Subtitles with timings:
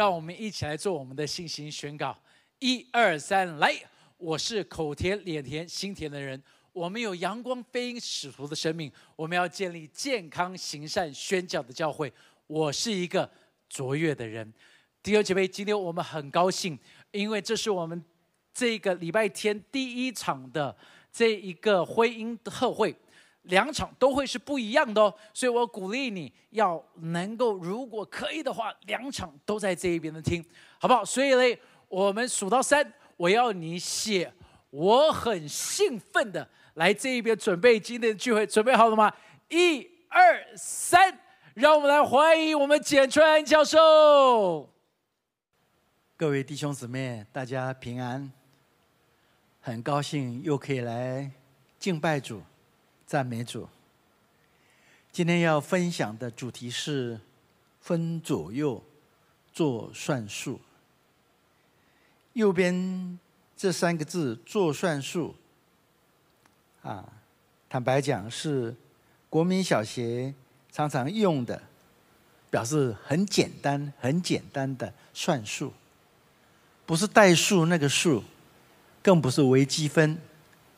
[0.00, 2.16] 让我们一起来做我们的信心宣告。
[2.58, 3.74] 一二三，来！
[4.16, 6.42] 我是口甜、脸甜、心甜的人。
[6.72, 12.10] 我们有阳光飞鹰使徒的生命，我们要建立健康、行善、宣教的教会。
[12.46, 13.30] 我是一个
[13.68, 14.50] 卓越的人。
[15.02, 16.78] 弟兄姐妹，今天我们很高兴，
[17.10, 18.02] 因为这是我们
[18.54, 20.74] 这个礼拜天第一场的
[21.12, 22.96] 这一个婚姻特会。
[23.50, 30.42] 两场都会是不一样的哦，所以我鼓励你要能够，如果可以的话，两场都在这一边的听，
[30.78, 31.04] 好不好？
[31.04, 34.32] 所以嘞，我们数到三，我要你写，
[34.70, 39.12] 我很兴奋的来这一边准备今天的聚会，准备好了吗？
[39.48, 41.18] 一二三，
[41.54, 44.68] 让我们来欢迎我们简川教授。
[46.16, 48.30] 各位弟兄姊妹，大家平安，
[49.60, 51.30] 很高兴又可以来
[51.78, 52.42] 敬拜主。
[53.10, 53.68] 赞美主。
[55.10, 57.18] 今天要分享的主题是
[57.80, 58.80] 分左右
[59.52, 60.60] 做算术。
[62.34, 63.18] 右边
[63.56, 65.34] 这三个字“做算术”，
[66.82, 67.12] 啊，
[67.68, 68.76] 坦白讲是
[69.28, 70.32] 国民小学
[70.70, 71.60] 常常用的，
[72.48, 75.72] 表示很简单、很简单的算术，
[76.86, 78.22] 不是代数那个数，
[79.02, 80.16] 更不是微积分，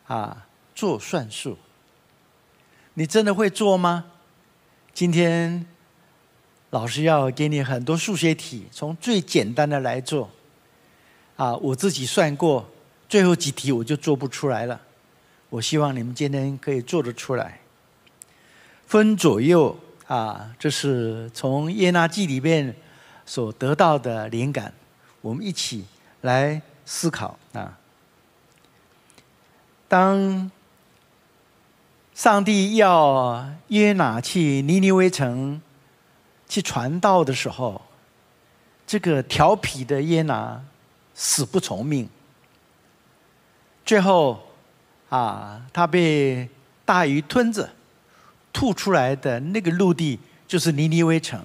[0.07, 1.59] 啊，做算术。
[2.95, 4.05] 你真的会做吗？
[4.93, 5.65] 今天
[6.71, 10.31] 老师要给你很多数学题，从最简单的来做。
[11.37, 12.69] 啊，我自己算过，
[13.09, 14.81] 最后几题我就做不出来了。
[15.49, 17.61] 我希望你们今天可以做得出来。
[18.87, 19.75] 分左右
[20.07, 22.77] 啊，这是从耶拿记里面
[23.25, 24.75] 所得到的灵感，
[25.23, 25.87] 我们一起
[26.21, 27.79] 来思考啊。
[29.89, 30.51] 当
[32.23, 35.61] 上帝要约拿去尼尼微城
[36.49, 37.83] 去传道的时候，
[38.87, 40.63] 这个调皮的约拿
[41.17, 42.09] 死不从命。
[43.85, 44.41] 最后，
[45.09, 46.49] 啊，他被
[46.85, 47.69] 大鱼吞着，
[48.53, 51.45] 吐出来的那个陆地就是尼尼微城。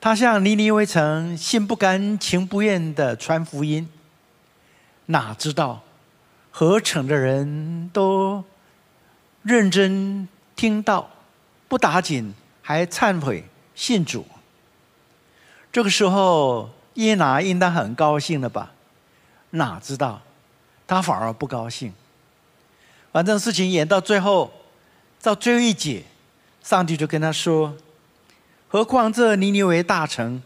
[0.00, 3.88] 他向尼尼微城心不甘情不愿的传福音，
[5.06, 5.82] 哪知道
[6.50, 8.42] 合城的人都。
[9.44, 11.10] 认真听到，
[11.68, 12.32] 不打紧，
[12.62, 13.44] 还忏悔
[13.74, 14.24] 信主。
[15.70, 18.72] 这个时候，耶拿应当很高兴了吧？
[19.50, 20.22] 哪知道，
[20.86, 21.92] 他反而不高兴。
[23.12, 24.50] 反正事情演到最后，
[25.22, 26.04] 到最后一节，
[26.62, 27.76] 上帝就跟他说
[28.66, 30.42] ：“何况这尼尼微大臣，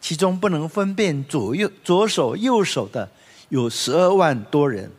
[0.00, 3.08] 其中不能分辨左右左手右手的
[3.50, 4.90] 有十二万多人，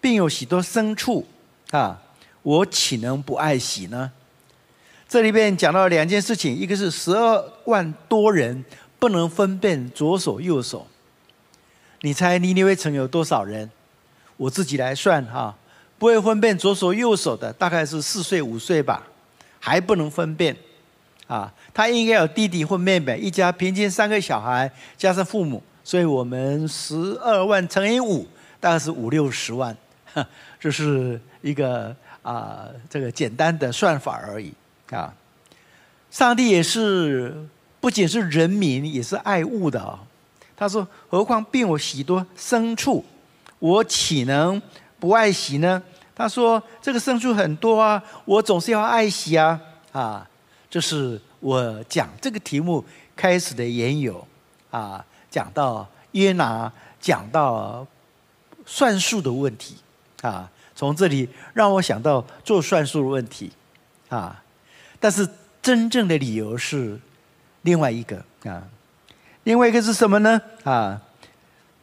[0.00, 1.26] 并有许多牲畜
[1.72, 2.00] 啊。”
[2.46, 4.12] 我岂能不爱惜呢？
[5.08, 8.64] 这里边讲到两件事情，一个是十二万多人
[9.00, 10.86] 不能分辨左手右手。
[12.02, 13.68] 你猜尼尼微城有多少人？
[14.36, 15.56] 我自己来算哈，
[15.98, 19.08] 不会分辨左手右手的大概是四岁五岁吧，
[19.58, 20.56] 还不能分辨
[21.26, 21.52] 啊。
[21.74, 28.24] 他应该有弟弟或妹妹，一家平均三个小孩加上父母，所以我们十二万乘以五
[28.60, 29.76] 大概是五六十万，
[30.60, 31.96] 这是一个。
[32.26, 34.52] 啊，这个简单的算法而已
[34.90, 35.14] 啊！
[36.10, 37.46] 上帝也是
[37.78, 40.00] 不仅是人民，也是爱物的啊。
[40.56, 43.04] 他说：“何况并有许多牲畜，
[43.60, 44.60] 我岂能
[44.98, 45.80] 不爱惜呢？”
[46.16, 49.60] 他说：“这个牲畜很多啊，我总是要爱惜啊！”
[49.92, 50.28] 啊，
[50.68, 52.84] 这是我讲这个题目
[53.14, 54.26] 开始的缘由
[54.72, 57.86] 啊，讲到约拿，讲到
[58.66, 59.76] 算术的问题
[60.22, 60.50] 啊。
[60.76, 63.50] 从这里让我想到做算术的问题，
[64.10, 64.44] 啊，
[65.00, 65.26] 但是
[65.62, 67.00] 真正的理由是
[67.62, 68.62] 另外一个啊，
[69.44, 70.40] 另外一个是什么呢？
[70.64, 71.00] 啊，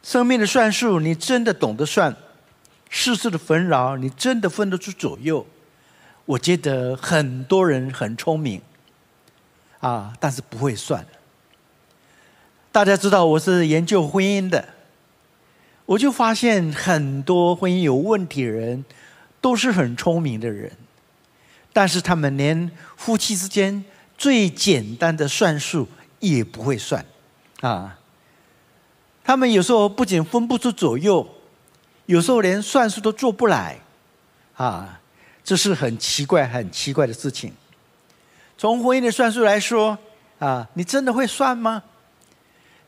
[0.02, 2.14] 生命的算术，你真的懂得算，
[2.88, 5.44] 世事的纷扰，你真的分得出左右。
[6.26, 8.62] 我觉得很多人很聪明，
[9.80, 11.04] 啊，但是不会算。
[12.70, 14.73] 大家知道我是研究婚姻的。
[15.86, 18.84] 我就发现很多婚姻有问题的人，
[19.40, 20.72] 都是很聪明的人，
[21.74, 23.84] 但是他们连夫妻之间
[24.16, 25.86] 最简单的算术
[26.20, 27.04] 也不会算，
[27.60, 27.98] 啊，
[29.22, 31.28] 他们有时候不仅分不出左右，
[32.06, 33.78] 有时候连算术都做不来，
[34.56, 35.00] 啊，
[35.44, 37.52] 这是很奇怪、很奇怪的事情。
[38.56, 39.98] 从婚姻的算术来说，
[40.38, 41.82] 啊，你真的会算吗？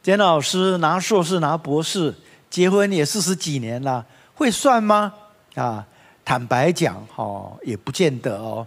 [0.03, 2.15] 简老师拿硕士、拿博士。
[2.57, 4.03] 结婚也四十几年了，
[4.35, 5.13] 会算吗？
[5.57, 5.87] 啊，
[6.25, 8.67] 坦白讲，哈，也不见得哦。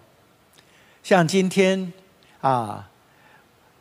[1.01, 1.91] 像今天，
[2.39, 2.87] 啊，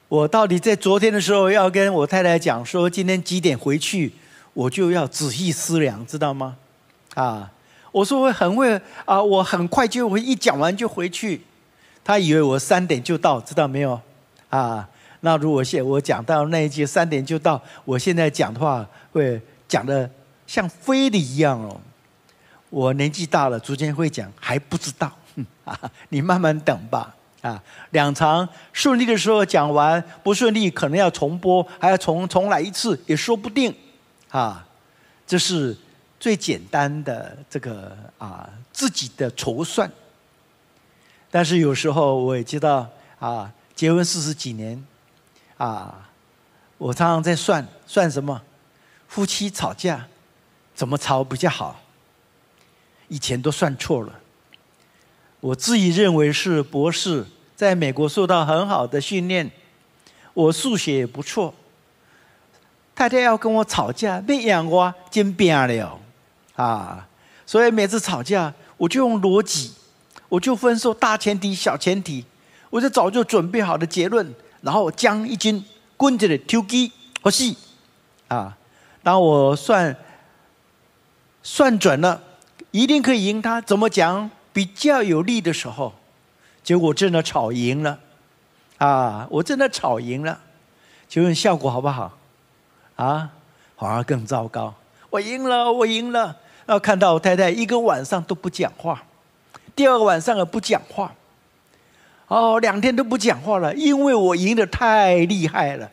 [0.08, 4.14] 我到底在昨天的时候要跟我太太讲说今天几点回去，
[4.54, 6.56] 我就要仔细思量，知道吗？
[7.12, 7.52] 啊，
[7.92, 11.42] 我说我很会啊，我很快就会一讲完就回去。
[12.02, 14.00] 他以为我三点就到，知道没有？
[14.48, 14.88] 啊，
[15.20, 19.38] 那如果现我讲到那一句三点就到，我现在讲的话会
[19.68, 20.10] 讲的
[20.46, 21.80] 像飞的一样哦。
[22.70, 25.16] 我年纪大了，逐渐会讲还不知道，
[25.64, 25.78] 啊，
[26.08, 27.14] 你慢慢等吧。
[27.40, 33.72] 啊，两场顺利的时候讲完，不顺利可能要重播，还要重重来一次，也说不定。
[34.28, 34.66] 啊，
[35.24, 35.76] 这是
[36.18, 39.88] 最简单的这个啊自己的筹算。
[41.30, 42.88] 但是有时候我也知道
[43.20, 44.84] 啊，结婚四十几年，
[45.58, 46.10] 啊，
[46.76, 48.42] 我常常在算算什么，
[49.08, 50.06] 夫妻吵架
[50.74, 51.80] 怎么吵比较好，
[53.08, 54.20] 以前都算错了。
[55.40, 57.26] 我自己认为是博士，
[57.56, 59.50] 在美国受到很好的训练，
[60.34, 61.54] 我数学也不错。
[62.94, 66.00] 太太要跟我吵架，被养我真变了
[66.56, 67.08] 啊！
[67.46, 69.72] 所以每次吵架，我就用逻辑。
[70.28, 72.24] 我就分说大前提、小前提，
[72.68, 75.64] 我就早就准备好的结论，然后将一斤
[75.96, 77.56] 棍子的挑机或细
[78.26, 78.57] 啊，
[79.08, 79.96] 当我算
[81.42, 82.20] 算准了，
[82.72, 83.58] 一定可以赢他。
[83.58, 85.94] 怎么讲比较有利的时候，
[86.62, 88.00] 结果真的吵赢了
[88.76, 89.26] 啊！
[89.30, 90.38] 我真的吵赢了，
[91.08, 92.18] 请问效果好不好？
[92.96, 93.30] 啊，
[93.78, 94.74] 反而更糟糕。
[95.08, 99.04] 我赢了，我赢了，然后看到我太太一个晚上都不讲话。
[99.74, 101.14] 第二个晚上也不讲话，
[102.26, 105.90] 哦，两天都不讲话了，因为我赢得太厉害了，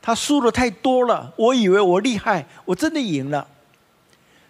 [0.00, 1.32] 他输的太多了。
[1.36, 3.46] 我以为我厉害，我真的赢了，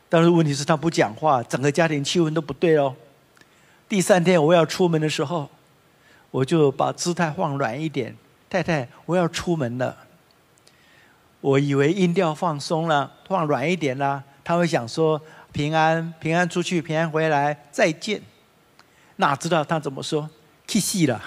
[0.09, 2.95] 但是问题是他不讲话，整个家庭气氛都不对哦。
[3.89, 5.49] 第三天我要出门的时候，
[6.31, 8.17] 我就把姿态放软一点，
[8.51, 9.97] 太太，我要出门了。
[11.41, 15.21] 我以为音调放松了，放软一点了，他会想说
[15.53, 18.21] 平安，平安出去，平安回来，再见。
[19.17, 20.29] 哪知道他怎么说？
[20.67, 21.23] 气死了，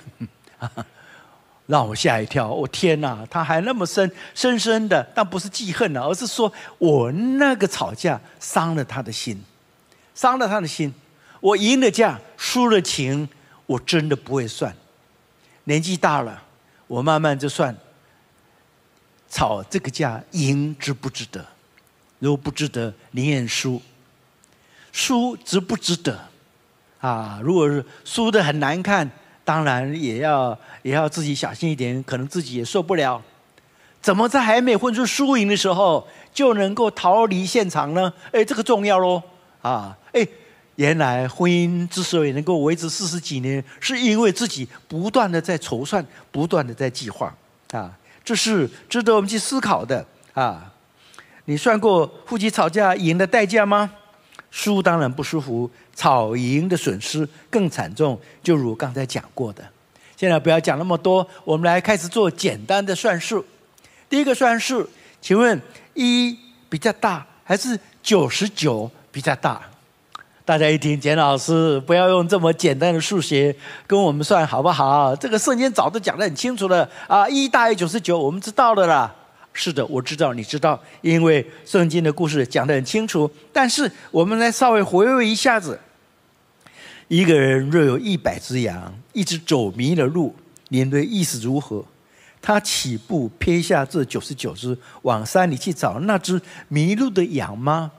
[1.72, 2.50] 让我吓一跳！
[2.50, 9.42] 我天哪，他还那么深深深的，但不是记恨了，而是说我那个吵架伤了他的心，
[10.14, 10.94] 伤了他的心。
[11.40, 13.30] 我赢了架，输了情，
[13.66, 14.76] 我真的不会算。
[15.64, 16.44] 年纪大了，
[16.88, 17.74] 我慢慢就算。
[19.30, 21.46] 吵这个架，赢值不值得？
[22.20, 23.82] 如果不值得，宁愿输。
[24.92, 26.20] 输值不值得？
[27.00, 29.10] 啊，如果是输的很难看，
[29.44, 33.22] 当然也要也要自己小心一点，可能自己也受不了。
[34.02, 38.12] 怎么在还没混出输赢的时候就能够逃离现场呢？
[38.32, 39.22] 哎，这个重要喽！
[39.62, 40.28] 啊，哎，
[40.76, 47.32] 原来婚姻之所以能够维持四十几年，是因为自己不断的在筹算，不断的在计划。
[47.72, 47.92] 啊，
[48.24, 50.04] 这是值得我们去思考的。
[50.34, 50.72] 啊，
[51.46, 53.92] 你算过夫妻吵架赢的代价吗？
[54.52, 55.68] 输当然不舒服。
[55.94, 59.64] 草赢的损失更惨重，就如刚才讲过的。
[60.16, 63.46] 现在不要讲那么多，我们来开始做简单的算术。
[64.10, 64.90] 第一个算术，
[65.22, 65.62] 请问
[65.94, 66.36] 一
[66.70, 69.62] 比较大还是九十九比较大？
[70.44, 73.56] 大家一听，简老师不要用这么简单的数学
[73.86, 75.16] 跟我们算好不好？
[75.16, 79.14] 这个圣经早就讲得很清楚了啊，一大于九十九，我们知道的啦。
[79.54, 83.30] 是的，我知道，你知道，因为圣经的故事讲得很清楚。
[83.52, 85.80] 但是我们来稍微回味一下子。
[87.10, 90.34] 一个人若有一百只羊，一只走迷了路，
[90.70, 91.84] 您的意思如何？
[92.42, 97.92] 他起步撇下这九十九只，往山里去找那只迷路的羊吗？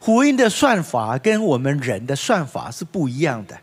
[0.00, 3.58] 福音的算法跟我们人的算法是不一样的，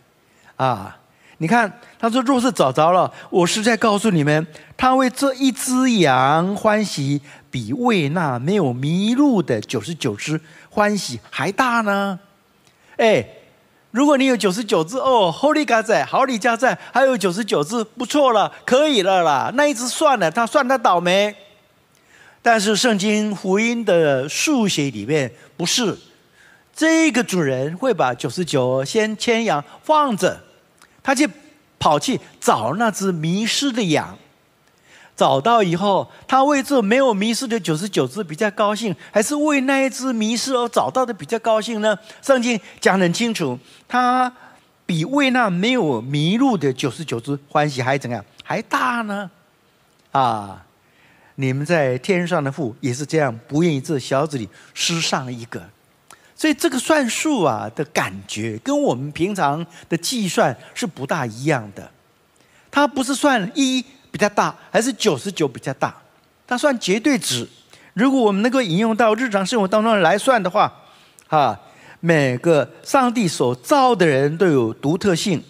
[0.58, 0.99] 啊，
[1.40, 7.20] 你看，他说若是找着了，我是在告诉你们，他为这一只羊欢喜，
[7.50, 12.20] 比为那没有迷路的九十九只欢喜还大呢，
[12.98, 13.26] 哎。
[13.92, 19.52] 如果你有九十九只哦，Holy God 在，好李家在，还有九十九只，不错了，可以了啦。
[19.56, 21.36] 那一只算了，他算他倒霉。
[22.44, 25.98] 但是圣经福音的书写里面不是，
[26.76, 30.40] 这个主人会把九十九先牵羊放着，
[31.04, 31.28] 他就
[31.80, 34.18] 跑去找那只迷失的羊。
[35.16, 41.98] 找到以后，他为这没有迷失的九十九只比较高兴，还是为那一只迷失而找到的比较高兴呢？
[42.22, 44.32] 圣经讲很清楚，他
[44.86, 48.24] 比为那没有迷路的九十九只欢喜还怎样？
[48.46, 49.30] 还大呢？
[50.12, 50.66] 啊！
[51.36, 55.70] 你们在天上的父也是这样，不愿意这小子里失上一个。
[56.40, 61.92] 所以这个算数啊的感觉，跟我们平常的计算是不大一样的。
[62.72, 63.86] 它不是算一。
[64.12, 65.96] 比较大，还是九十九比较大？
[66.48, 67.48] 它算绝对值。
[67.94, 70.74] 如果我们能够引用到日常生活当中来算的话，
[71.28, 71.60] 啊，
[72.00, 75.44] 每个上帝所造的人都有独特性、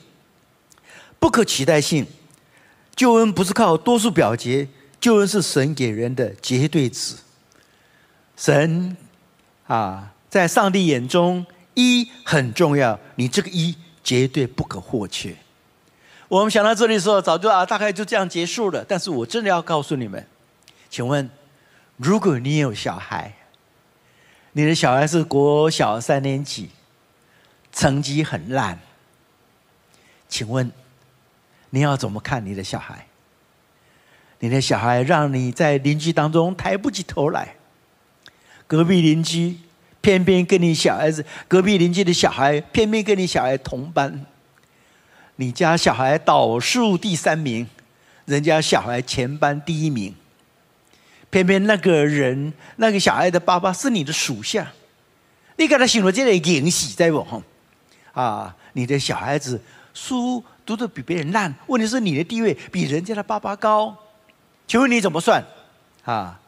[1.20, 2.06] 不可取代性。
[2.98, 4.68] 救恩不是靠多数表决，
[5.00, 7.16] 救恩是神给人的绝对值。
[8.36, 8.98] 神
[9.68, 15.36] 啊，在上帝眼中，一很重要，你这个一绝对不可或缺。
[16.28, 18.86] 我们想到这里的时候，早就啊，大概就这样结束了。
[18.88, 20.24] 但是我真的要告诉你们，
[20.90, 21.28] 请问，
[21.98, 23.34] 如果你有小孩，
[24.52, 26.70] 你的小孩是国小三年级，
[27.72, 28.80] 成绩很烂，
[30.28, 30.72] 请问，
[31.72, 33.08] 你要怎么看你的小孩？
[34.42, 37.56] 你的小孩让你在邻居当中抬不起头来，
[38.68, 39.58] 隔壁邻居
[40.02, 44.26] 偏偏跟你小孩子，隔壁邻居的小孩偏偏跟你小孩同班。
[45.36, 47.68] 你家小孩倒数第三名，
[48.26, 50.14] 人家小孩全班第一名。
[51.30, 54.72] 偏偏那个人，那个小孩的爸爸是你的属下，
[55.58, 57.44] 你给他形容这类影喜在不？
[58.14, 59.62] 啊，你的小孩子
[59.94, 63.96] 书读的比别人烂，问题是你的地位比人家的爸爸高，
[64.68, 65.46] 请问你怎么算？
[66.04, 66.40] 啊，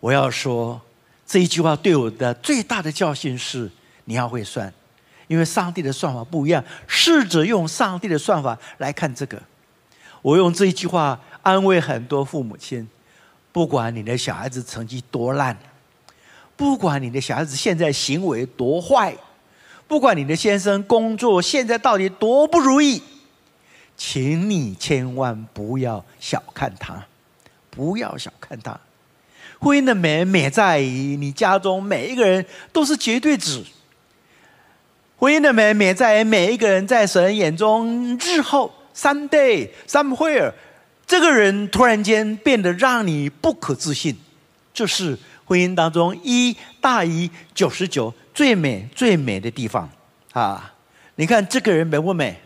[0.00, 0.80] 我要说
[1.26, 3.70] 这一句话对我的最大的教训是，
[4.04, 4.72] 你要会算。
[5.28, 9.42] 因为上帝的算法不一样，试着用上帝的算法来看这个。
[10.22, 12.88] 我用这一句话安慰很多父母亲：
[13.50, 15.58] 不管你的小孩子成绩多烂，
[16.56, 19.16] 不管你的小孩子现在行为多坏，
[19.88, 23.02] 不管你的先生工作现在到底多不如意，
[23.96, 27.04] 请你千万不要小看他，
[27.68, 28.78] 不要小看他。
[29.58, 33.64] 婚姻的美美在于你家中每一个人都是绝对值。
[35.18, 40.52] 婚姻的美，美在于每一个人在神眼中，日后 someday somewhere，
[41.06, 44.14] 这个人突然间变得让你不可置信，
[44.74, 49.88] 这是婚姻当中一大于九十九最美最美的地方
[50.32, 50.74] 啊！
[51.14, 52.42] 你看这个人美不美？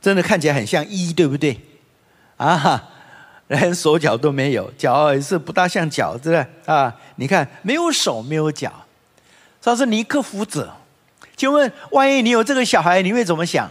[0.00, 1.56] 真的看起来很像一，对不对？
[2.36, 2.88] 啊哈，
[3.50, 6.46] 连手脚都没有，脚也是不大像脚，对不对？
[6.72, 8.72] 啊，你看没有手没有脚，
[9.60, 10.70] 他是尼克夫子。
[11.36, 13.66] 请问，万一你有这个小孩，你会怎么想？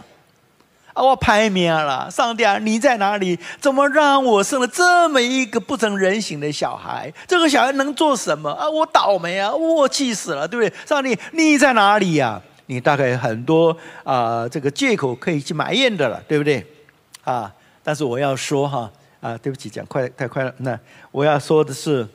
[0.92, 3.38] 啊，我拍面了，上帝啊，你在哪里？
[3.58, 7.10] 怎么让我生了这么一个不成人形的小孩？
[7.26, 8.68] 这个小孩能做什么啊？
[8.68, 9.54] 我倒霉啊！
[9.54, 10.86] 我气死了，对不对？
[10.86, 12.42] 上帝，你在哪里呀？
[12.66, 16.66] 你大概很多啊，这个借口可以去埋怨的了，对不对？
[17.24, 17.50] 啊，
[17.82, 20.54] 但是我要说哈，啊对不起，讲快太快了。
[20.58, 20.78] 那
[21.10, 22.06] 我要说的是，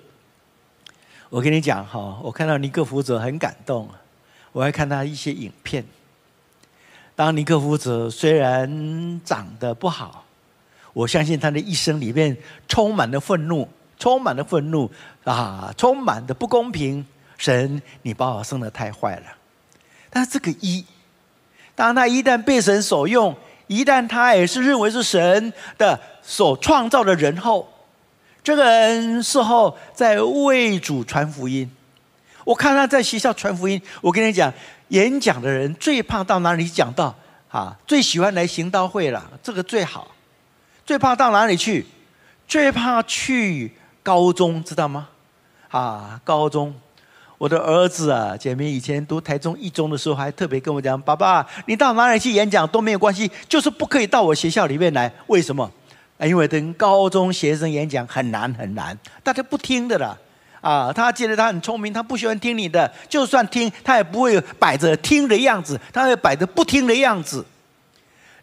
[1.30, 3.90] 我跟你讲哈，我看到尼克福泽很感动。
[4.52, 5.86] 我还看他一些影片。
[7.14, 10.24] 当尼克夫子虽然长得不好，
[10.94, 13.68] 我相信他的一生里面充满了愤怒，
[14.00, 14.90] 充满了愤怒
[15.26, 17.06] 啊，充满的不公平。
[17.38, 19.26] 神，你把我生的太坏了。
[20.10, 20.86] 但是这个一，
[21.76, 23.36] 当他一旦被神所用，
[23.68, 27.72] 一旦他也是认为是神的所创造的人后，
[28.44, 31.70] 这个人事后在为主传福音。
[32.44, 34.52] 我看他在学校传福音，我跟你讲，
[34.90, 37.16] 演讲的人最怕到哪里讲到
[37.50, 37.78] 啊？
[37.88, 40.08] 最喜欢来行道会了，这个最好。
[40.86, 41.86] 最怕到哪里去？
[42.48, 43.72] 最怕去
[44.04, 45.08] 高中，知道吗？
[45.70, 46.74] 啊，高中，
[47.40, 55.12] 我的儿子啊，姐妹以前读台中一中的时候，还特别跟我讲：“爸爸，你到哪里去演讲都没有关系，就是不可以到我学校里面来。
[55.26, 55.70] 为什么？
[56.20, 60.18] 因为跟高中学生演讲很难很难，大家不听的了。”
[60.62, 67.46] 啊，他觉得他很聪明，他不喜欢听你的，就算听，他也不会摆着听的样子，他会摆着不听的样子。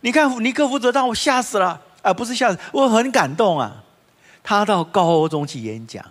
[0.02, 2.14] 你看尼克福泽让我吓死了啊！
[2.14, 3.82] 不是吓死，我很感动啊。
[4.44, 6.04] 他到高中去演讲，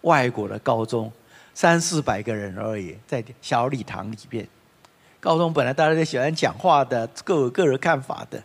[0.00, 1.12] 外国的高中，
[1.52, 4.48] 三四百个人而已，在小礼堂里边。
[5.20, 8.42] 高中本来大家都喜欢讲话的，各有各人看法的。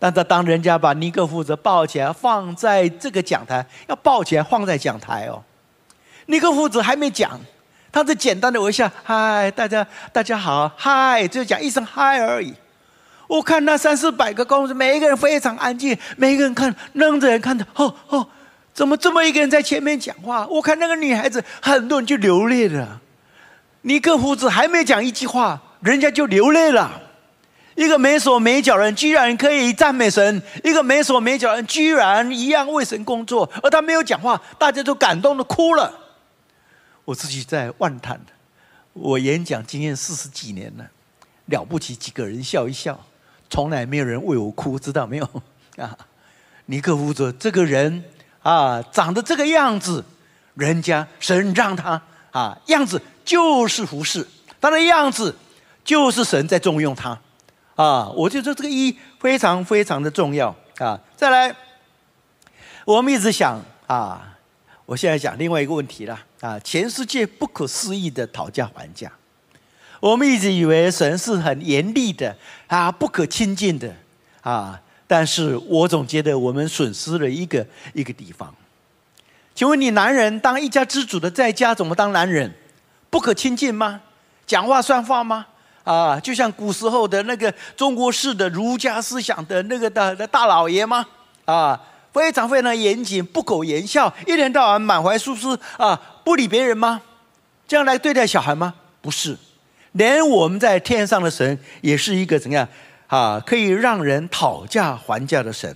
[0.00, 5.42] 但是当人家把尼克福泽抱起来放在这个讲台，要抱起来放在讲台哦。
[6.26, 7.38] 尼克夫子还没讲，
[7.92, 12.54] 他只简单的微笑，嗨，大家大家好，嗨，就讲一声嗨而已。
[13.28, 18.26] 我看那三四百个公司，每一个人非常安静，每一个人看愣着人看着，哦哦，
[18.72, 20.46] 怎么这么一个人在前面讲话？
[20.46, 23.00] 我看那个女孩子，很多人就流泪了。
[23.82, 27.02] 尼克夫子还没讲一句话，人家就流泪了。
[27.80, 35.90] 一个没手没脚人，居然可以赞美神；一个没手没脚人，居然一样为神工作，而他没有讲话，大家都感动的哭了。
[37.06, 38.20] 我自己在万谈，
[38.92, 40.84] 我演讲经验四十几年了，
[41.46, 43.02] 了不起几个人笑一笑，
[43.48, 45.26] 从来没有人为我哭，知道没有？
[45.82, 45.96] 啊，
[46.66, 48.04] 尼克夫说：“这个人
[48.42, 50.04] 啊，长得这个样子，
[50.52, 54.28] 人家神让他啊，样子就是服侍，
[54.60, 55.34] 他的样子
[55.82, 57.18] 就是神在重用他
[57.80, 61.00] 啊。”我就说这个一非常非常的重要啊。
[61.16, 61.54] 再来，
[62.84, 64.36] 我们一直想啊，
[64.86, 69.10] 我现在讲另外一个问题了啊，全世界不可思议的讨价还价。
[70.00, 72.36] 我们一直以为神是很严厉的
[72.68, 73.94] 啊，不可亲近的
[74.40, 74.80] 啊。
[75.06, 78.54] 但是我总觉得我们损失了一个一个地方。
[79.54, 82.50] 请问你男人当一家之主的在家怎么当男人？
[83.10, 84.00] 不可亲近吗？
[84.46, 85.46] 讲话算话吗？
[85.84, 91.06] 啊，就像古时候的那个中国式的儒家思想的那个的的大老爷吗？
[91.44, 91.80] 啊，
[92.12, 97.00] 非常非常严谨，不苟言笑，一天到晚满怀疏思啊，不理别人吗？
[97.66, 98.74] 这样来对待小孩吗？
[99.00, 99.36] 不是，
[99.92, 102.68] 连我们在天上的神也是一个怎样？
[103.06, 105.74] 啊，可以让人讨价还价的神，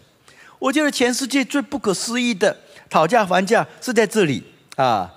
[0.58, 2.56] 我觉得全世界最不可思议的
[2.88, 4.44] 讨价还价是在这里
[4.76, 5.11] 啊。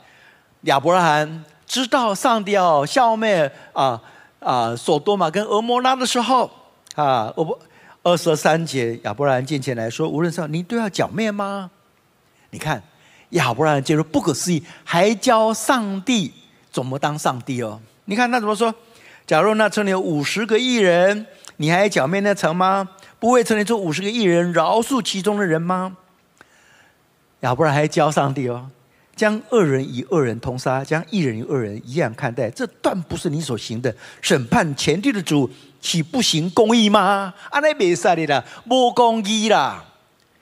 [0.62, 4.02] 亚伯拉罕知道上帝要消灭啊
[4.48, 6.50] 啊索多玛跟俄摩拉的时候
[6.96, 7.60] 啊，我不
[8.04, 11.70] 二十三节，亚伯兰进前来说：“无论上，你都要剿灭吗？”
[12.52, 12.82] 你看，
[13.32, 16.32] 亚伯拉罕进入不可思议，还教上帝
[16.72, 17.82] 怎么当上帝哦。
[18.06, 18.74] 你看他怎么说？
[19.26, 21.26] 假如那村里有五十个艺人。
[21.60, 22.88] 你还剿灭那城吗？
[23.20, 25.98] 不会成立出五十个艺人饶恕其中的人吗？
[27.40, 28.70] 亚伯兰还教上帝哦，
[29.18, 33.94] 将恶人与恶人同杀，将一人与恶人一样看待，这断不是你所行的。
[34.22, 35.50] 审判前地的主
[35.82, 37.34] 岂不行公义吗？
[37.50, 39.84] 阿那别赛的啦，不公义啦！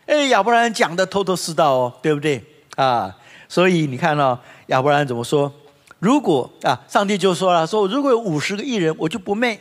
[0.05, 2.44] 哎，亚伯拉罕讲的头头是道哦，对不对
[2.75, 3.15] 啊？
[3.48, 5.51] 所以你看哦，亚伯拉罕怎么说？
[6.00, 9.60] 如果啊，上帝就说了，说如果有五十个艺人，我就不灭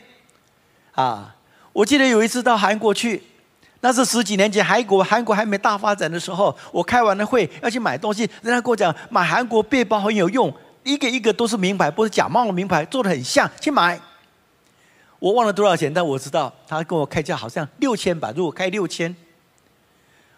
[0.91, 1.35] 啊。
[1.73, 3.23] 我记得有一次到韩国去，
[3.85, 10.51] 那是十几年前，韩国韩国还没大发展的时候，我开完了会要去买东西，人家跟我讲买韩国背包很有用，
[10.83, 14.01] 一个一个都是名牌，不是假冒的名牌，做的很像，去买。
[15.19, 19.15] 我忘了多少钱，但我知道他跟我开价好像六千吧，如果开六千，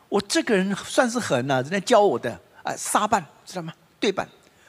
[0.09, 3.71] 我这个人算是狠呐，人家教我的啊，沙办知道吗？
[3.97, 4.27] 对半，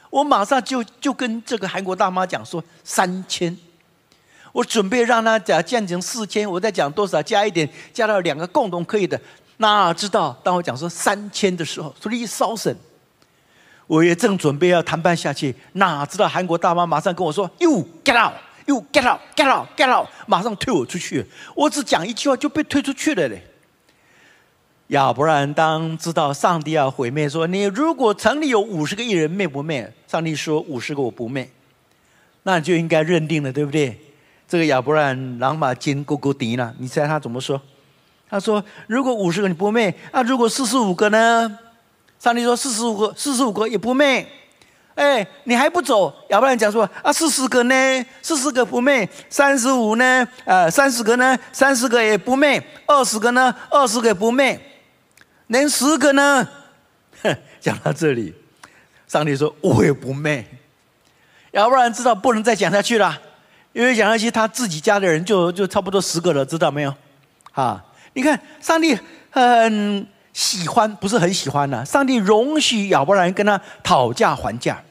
[0.09, 3.57] 我马上就就跟这个韩国大妈讲说三千。
[4.51, 9.19] 我准备让他讲降成四千，我再讲多少加一点，加到两个共同可以的。
[9.57, 12.75] 哪知道当我讲说三千的时候，说了一烧神，
[13.87, 18.33] 我也正准备要谈判下去，哪知道韩国大妈马上跟我说：“You get out,
[18.65, 21.25] you get out, get out, get out！” 马上推我出去。
[21.55, 23.43] 我只讲一句话就被推出去了嘞。
[24.87, 29.93] 要不然当知道上帝要毁灭，说你如果城里有五十个艺人灭不灭？
[30.07, 31.47] 上帝说五十个我不灭，
[32.43, 33.99] 那就应该认定了，对不对？
[34.49, 36.73] 这个亚伯兰朗马金勾勾迪呢？
[36.79, 37.61] 你猜他怎么说？
[38.27, 41.59] 他说：“如果五十个你不灭，啊，如果四十五个呢？”
[42.19, 44.27] 上帝说：“四十五个，四十五个也不灭。”
[44.95, 46.11] 哎，你还不走？
[46.29, 48.05] 亚伯兰讲说：“啊，四十个呢？
[48.23, 50.27] 四十个不灭，三十五呢？
[50.45, 51.37] 呃，三十个呢？
[51.51, 53.55] 三十个也不灭，二十个呢？
[53.69, 54.59] 二十个也不灭，
[55.45, 56.47] 连十个呢？”
[57.21, 58.33] 哼， 讲到这里，
[59.07, 60.43] 上帝说：“我也不灭。”
[61.53, 63.21] 亚伯兰知道不能再讲下去了。
[63.79, 66.93] 因为讲那些他自己家的人就就差不多十个了，知道没有？
[67.53, 68.93] 啊，你看上帝
[69.31, 71.85] 很喜欢，不是很喜欢呢。
[71.85, 74.83] 上帝容许亚伯兰跟他讨价还价。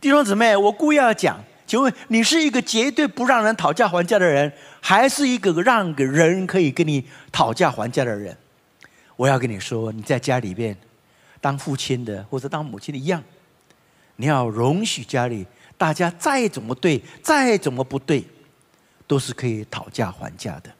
[0.00, 8.36] 弟兄姊妹，我故意要讲，请问你是一个绝对不让人讨价还价的人，还是一个让个人可以跟你讨价还价的人？
[9.14, 10.76] 我要跟你说，你在家里边
[11.40, 13.22] 当父亲的或者当母亲的一样，
[14.16, 15.46] 你要容许家里。
[15.78, 18.22] 大家再怎么对，再怎么不对，
[19.06, 20.70] 都是可以讨价还价的。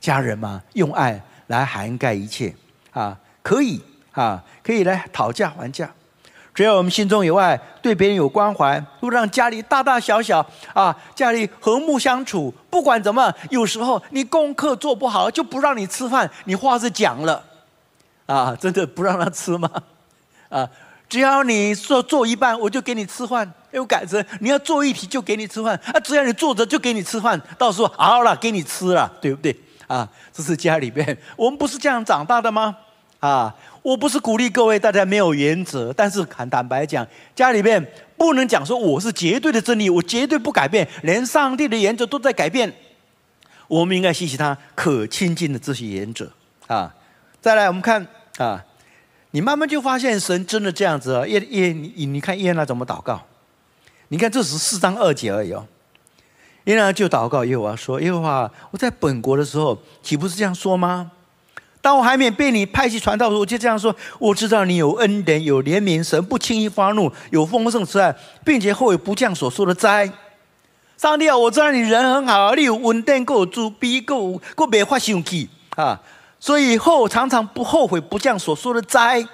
[0.00, 2.54] 家人嘛，用爱来涵盖一切
[2.92, 5.90] 啊，可以啊，可以来讨价还价。
[6.54, 12.52] 只要我们心中有爱，对别人有关怀，都让家里大大小小啊，家里和睦相处。
[12.68, 16.30] 不管怎么，有时候你功课做不好，就不让你吃饭。
[16.44, 17.44] 你话是讲了
[18.26, 19.70] 啊，真的不让他吃吗？
[20.48, 20.68] 啊，
[21.10, 23.52] 只要你说做一半，我就给你吃饭。
[23.72, 29.56] 有改成你要做一题就给你吃饭啊，只要你坐着就给你吃饭，到时候好了给你吃了，对不对？
[29.86, 32.76] 啊，这是家里边，我们不是这样长大的吗？
[33.20, 37.84] 啊，我不是鼓励各位大家没有原则，但是坦坦白讲，家里边
[38.16, 42.72] 不能讲说我是绝对的真理，我绝对不改变，连上帝的原则都在改变，
[43.68, 46.28] 我们应该学习他可亲近的这些原则
[46.66, 46.92] 啊。
[47.40, 48.04] 再来，我们看
[48.38, 48.64] 啊，
[49.32, 53.20] 你慢慢就发现神真的这样子啊，耶耶，你你看耶娜怎么祷告？
[54.08, 55.64] 你看，这是四章二节而已哦。
[56.64, 61.12] 耶和华就祷告耶和华说：“耶和华，我在本国的时候，岂不是这样说吗？
[61.80, 68.14] 当我还没被你派去传道时，我就这样说：我知道你有恩典，有怜悯，神不轻易发怒，有丰盛慈爱，
[68.44, 70.12] 并且后悔不降所说的灾。
[70.96, 75.98] 上帝啊，我知道你人很好，你有稳定，够主逼，够够别发生气啊！
[76.40, 79.24] 所以后常常不后悔不降所说的灾。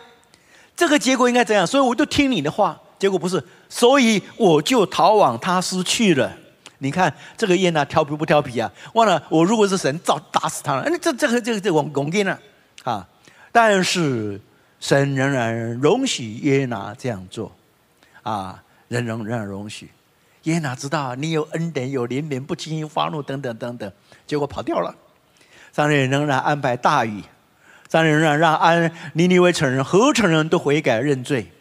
[0.76, 1.66] 这个结果应该怎样？
[1.66, 2.78] 所以我就听你的话。
[2.98, 6.32] 结果不是，所以我就逃往他失去了。
[6.78, 8.70] 你看这个耶拿调皮不调皮啊？
[8.94, 10.82] 忘了我如果是神，早打死他了。
[10.86, 12.38] 那这这个这个这个拱拱呢？
[12.84, 13.06] 啊！
[13.52, 14.40] 但是
[14.80, 17.50] 神仍然容许耶拿这样做，
[18.22, 19.90] 啊，仍仍仍然容许。
[20.42, 23.92] 耶拿知道你有恩典，有怜悯，不轻易发怒，等等等等，
[24.26, 24.94] 结果跑掉了。
[25.76, 27.22] 上帝仍然安排大雨，
[27.92, 31.52] 上帝仍然让安尼尼微承认，合承人都悔改认罪。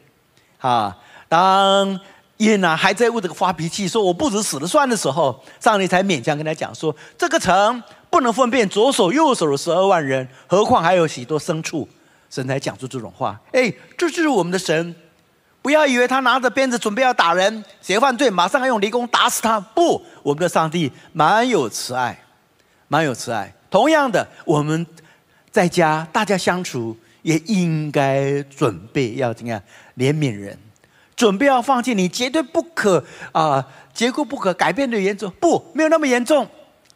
[0.60, 0.96] 啊，
[1.28, 2.00] 当。
[2.40, 11.88] 耶拿还在为这个发脾气，说我不止死了算的时候，上帝才勉强跟他讲说：这个城不能分辨左手右手的十二万人，何况还有许多牲畜。
[12.30, 13.40] 神才讲出这种话。
[13.54, 14.94] 哎，这就是我们的神，
[15.62, 19.58] 不要以为他拿着鞭子准备要打人，谁犯罪马上要用离弓打死他。
[19.58, 22.20] 不，我们的上帝蛮有慈爱，
[22.90, 23.54] 蛮有慈爱。
[23.76, 24.88] 同样的，我们
[25.52, 29.62] 在家大家相处也应该准备要怎样
[29.98, 30.58] 怜悯人。
[31.14, 33.68] 准备要放弃，你绝对不可啊！
[33.94, 36.48] 结果不可改变的严重，不，没有那么严重，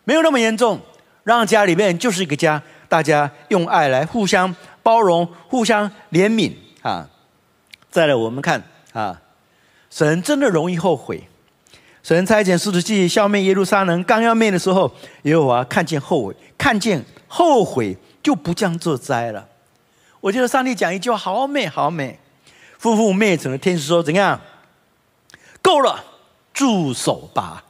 [0.06, 0.80] 没有那么严重。
[1.26, 7.10] 让家里面就是一个家，大家用爱来互相包容、互相怜悯啊！
[7.92, 8.64] 再来，我们看
[8.94, 9.22] 啊，
[9.90, 11.28] 神真的容易后悔。
[12.02, 14.92] 神差遣使徒去消灭耶路撒冷，刚要灭的时候，
[15.24, 19.48] 耶和华看见后悔，看见后悔就不降这灾了。
[20.22, 22.20] 我觉得上帝讲一句话好美，好美。
[22.78, 24.40] 夫妇灭城的天使说：“怎样？
[25.62, 26.04] 够了，
[26.54, 27.66] 住手吧！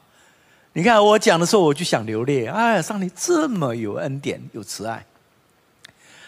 [0.74, 2.46] 你看我讲的时候，我就想流泪。
[2.46, 5.04] 哎，上帝这么有恩典、有慈爱，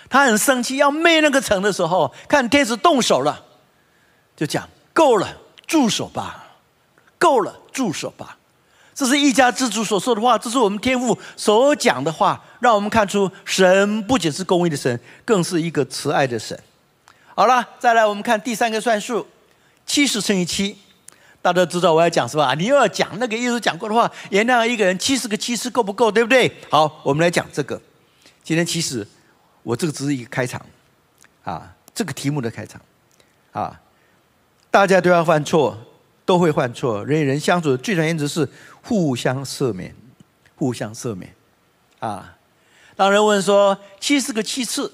[0.10, 3.46] 他很生气要灭那个城的时候，看天使动手了，
[4.36, 5.28] 就讲够了，
[5.68, 6.48] 住手吧！
[7.20, 8.38] 够了，住手吧！
[8.94, 16.58] 这是一家之主所说的话，这是我们天父所讲的话，让我们看出神不仅是公义的神，更是一个慈爱的神。”
[17.34, 19.26] 好了，再来我们看第三个算术，
[19.86, 20.78] 七十乘以七，
[21.42, 22.54] 大家知道我要讲是吧？
[22.54, 26.12] 你又要讲那个耶稣讲过的话，原谅一个人七十个七十够不够？
[26.12, 26.52] 对不对？
[26.70, 27.82] 好，我们来讲这个。
[28.44, 29.08] 今天其实
[29.64, 30.64] 我这个只是一个开场，
[31.44, 32.80] 啊，这个题目的开场，
[33.54, 33.80] 啊，
[34.70, 35.78] 大家都要犯错，
[36.26, 38.48] 都会犯错，人与人相处的最重原则是
[38.84, 39.96] 互相赦免，
[40.56, 41.34] 互相赦免，
[42.00, 42.38] 啊，
[42.96, 44.92] 当人问说七十个七次。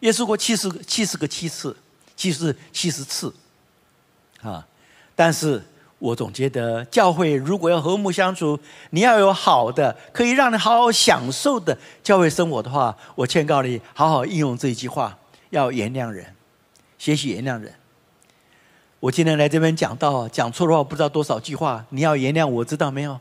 [0.00, 1.74] 耶稣过七十个七十个七次，
[2.14, 3.34] 七十七十次，
[4.42, 4.64] 啊！
[5.14, 5.60] 但是
[5.98, 16.36] 我总觉得教会如果要和睦相处，你要有好的可以让你好好享受的教会生活的话，我劝告你好好应用这一句话：要原谅人，
[16.98, 17.74] 学习原谅人。
[19.06, 23.16] 我今天来这边讲到讲错的话，不知道多少句话，你要原谅我知道没有？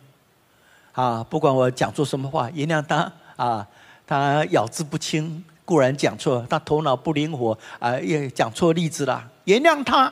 [0.94, 3.68] 啊，不管我讲错什么话，原谅他啊，
[4.08, 5.44] 他咬字不清。
[5.64, 9.24] 固然讲错，他头脑不灵活啊，也讲错例子了。
[9.44, 10.12] 原谅他。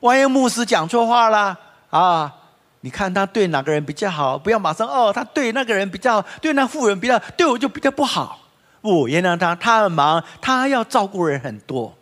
[0.00, 1.54] 万一牧师讲错话了
[1.90, 2.34] 啊，
[2.80, 4.38] 你看他对哪个人比较好？
[4.38, 8.38] 不要马上哦，他对那个人比较，对那富人比较，对我就比较不好。
[8.80, 11.94] 不原谅他，他很忙，他要照顾人很多。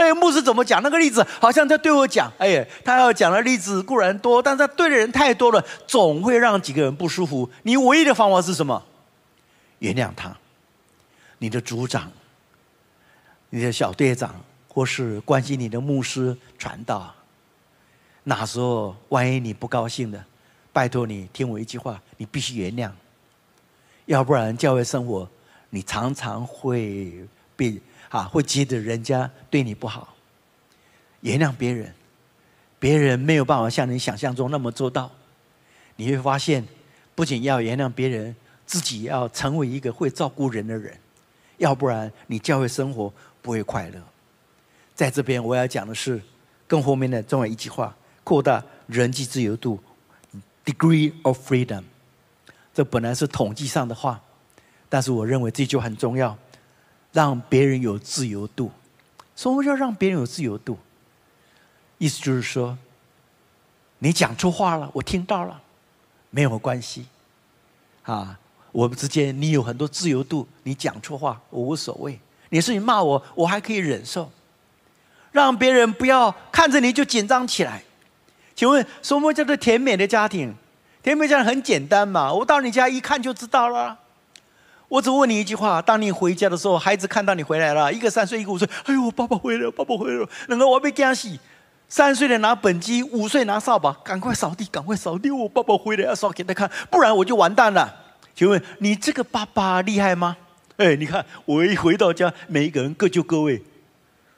[0.00, 1.24] 哎，牧师怎么讲那个例子？
[1.40, 2.32] 好像在对我讲。
[2.38, 7.48] 哎，他要讲的例子固然多，但是他对的人太多了，总会让几个人不舒服。
[7.64, 8.82] 你唯一的方法是什么？
[9.80, 10.34] 原谅他。
[11.38, 12.10] 你的组长、
[13.50, 14.34] 你的小队长，
[14.68, 17.14] 或是关心你的牧师传道，
[18.24, 20.22] 那时候万一你不高兴的，
[20.72, 22.90] 拜托你听我一句话，你必须原谅，
[24.04, 25.26] 要不然教会生活
[25.70, 27.26] 你常常会
[27.60, 30.16] 被啊会觉得人家对你不好。
[31.20, 31.94] 原谅别人，
[32.78, 35.12] 别人没有办法像你想象中那么做到，
[35.96, 36.66] 你会发现，
[37.14, 40.96] 不仅要原谅别人，自己要成为一个会照顾人的人。
[41.58, 44.00] 要不然你教会生活不会快乐。
[44.94, 46.18] 在这边我要讲的是
[46.66, 47.94] 更后面的重要一句话：
[48.24, 49.78] 扩大人际自由度
[50.64, 51.82] （degree of freedom）。
[52.72, 54.18] 这本来是统计上的话，
[54.88, 56.38] 但是我认为这句很重要，
[57.12, 58.70] 让别人有自由度。
[59.36, 60.78] 什么叫让别人有自由度？
[61.98, 62.76] 意思就是说，
[63.98, 65.60] 你讲错话了，我听到了，
[66.30, 67.06] 没有关系，
[68.02, 68.38] 啊。
[68.72, 72.16] 我们之间，你有很多自由度，你讲错话我无所谓。
[72.50, 74.30] 你是你骂我，我还可以忍受。
[75.32, 77.82] 让别人不要看着你就紧张起来。
[78.54, 80.54] 请问什么叫做甜美的家庭？
[81.02, 83.98] 甜美家庭很简单嘛，我到你家一看就知道了。
[84.90, 91.28] 我只问你一句话：当你回家的时候，孩子看到你回来了，一个三岁，一个五岁，哎呦，爸爸回来，爸爸回来了，两个我被惊死。
[91.88, 97.94] 三岁的拿本机，五岁拿扫把，赶快扫地，赶快扫地，我爸爸回来要扫给他看，不然我就完蛋了。
[98.34, 100.36] 请问你这个爸爸厉害吗？
[100.76, 103.62] 哎，你看我一回到家，每一个人各就各位。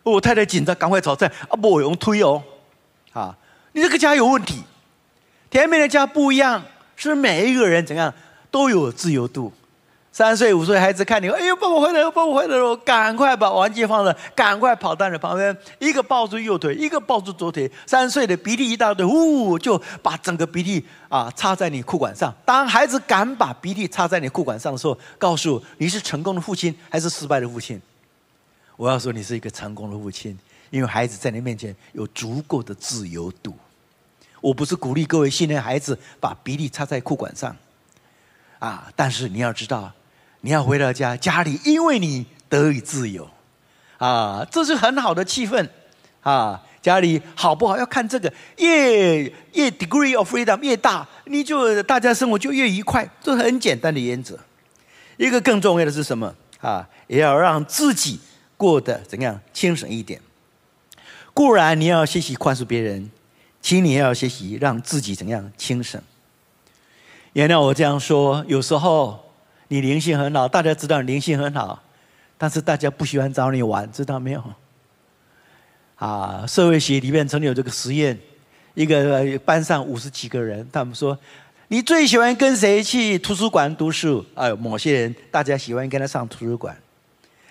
[0.03, 1.57] 我太太紧张，赶快炒菜啊！
[1.57, 2.43] 不用推哦，
[3.12, 3.35] 啊，
[3.73, 4.62] 你这个家有问题。
[5.49, 6.62] 甜美的家不一样，
[6.97, 8.12] 是每一个人怎样
[8.51, 9.53] 都有自由度。
[10.12, 17.70] 三岁五岁孩子看你，哎呦，爸爸回来了，爸爸回来了，赶快把玩具放了，赶快跑到你旁边，一个抱住右腿，一个抱住左腿。
[17.87, 22.31] 三岁的鼻涕一大堆，呜，就把整个鼻涕啊插在你裤管上。
[22.44, 27.81] 当孩子敢把鼻涕插在你裤管上的时候，告诉你是成功的父亲还是失败的父亲？
[28.77, 33.57] 我要说你是一个成功的父亲，因为孩子在你面前有足够的自由度。
[34.42, 37.57] 我不是鼓励各位训练孩子把鼻涕插在裤管上，
[38.59, 39.90] 啊，但是你要知道。
[40.45, 43.31] 你要回到家，家里因为你得以自由，
[43.99, 45.69] 啊，这是很好的气氛，
[46.21, 54.37] 啊，家里好不好要看这个，越越 degree of freedom 越大，你就大家生活就越愉快，这是很简单的原则。
[55.17, 56.35] 一个更重要的是什么？
[56.61, 58.19] 啊，也要让自己
[58.57, 60.21] 过得怎样轻省一点。
[61.33, 63.09] 固然你要学习宽恕别人，
[63.61, 66.03] 请你也要学习让自己怎样轻省。
[67.35, 69.21] 原谅我这样说，有时候。
[69.73, 71.83] 你灵性很好，大家知道你灵性很好，
[72.37, 74.45] 但是大家不喜欢找你玩，知道没有？
[75.97, 78.19] 啊，社会学里面曾经有这个实验，
[78.75, 81.19] 一个班上五十几个人，他们说，
[81.69, 84.23] 你最喜欢跟谁去图书馆读书？
[84.35, 86.77] 哎，某些人大家喜欢跟他上图书馆。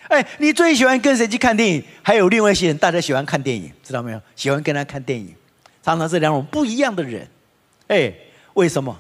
[0.08, 1.84] 哎，你最喜欢跟谁去看电影？
[2.04, 4.22] 还有另外一些人，大家喜欢看电影，知道没有？
[4.36, 5.34] 喜欢跟他看电影，
[5.82, 7.28] 常常是两种不一样的人。
[7.88, 8.14] 哎，
[8.54, 8.96] 为什么？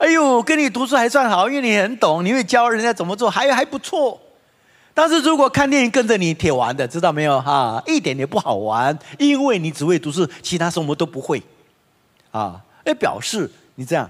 [0.00, 4.18] 哎呦，跟你读书还算好，因为你很懂，你会教人家怎么做，还还不错。
[4.94, 7.82] 但是如果看电影跟着你铁玩的，知道没有哈？
[7.86, 11.42] 一点也不好玩，因为你只会读书，其他什么都不会。
[12.30, 14.08] 啊，哎，表示你这样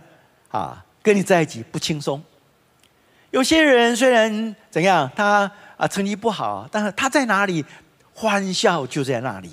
[0.52, 2.22] 啊，跟你在一起不轻松。
[3.32, 7.64] 有些人虽然怎样，他啊成绩不好，但是他在哪里
[8.14, 9.50] 欢笑就在那里。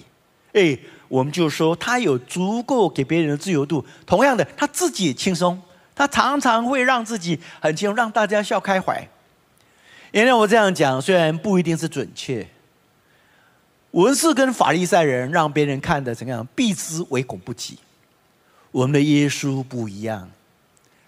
[0.54, 5.60] 哎，我们就说他有足够给别人的自由度，同样的，他自己也轻松。
[5.98, 9.06] 他常常会让自己很轻松，让大家笑开怀。
[10.12, 12.48] 原谅我这样讲，虽然不一定是准确。
[13.92, 17.80] 文士跟法利赛人让别人看的怎么样，避之唯恐不及。
[18.72, 20.30] 我们的耶稣不一样，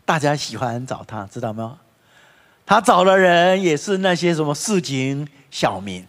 [0.05, 1.77] 大家喜欢找他，知道吗？
[2.65, 6.05] 他找的人也是那些什么市井小民，